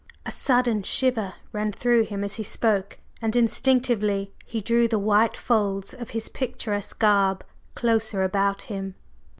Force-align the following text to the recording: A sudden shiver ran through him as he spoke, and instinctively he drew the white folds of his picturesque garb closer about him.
A 0.25 0.31
sudden 0.31 0.81
shiver 0.81 1.35
ran 1.53 1.71
through 1.71 2.05
him 2.05 2.23
as 2.23 2.33
he 2.33 2.43
spoke, 2.43 2.97
and 3.21 3.35
instinctively 3.35 4.33
he 4.47 4.59
drew 4.59 4.87
the 4.87 4.97
white 4.97 5.37
folds 5.37 5.93
of 5.93 6.09
his 6.09 6.27
picturesque 6.27 6.97
garb 6.97 7.43
closer 7.75 8.23
about 8.23 8.63
him. 8.63 8.95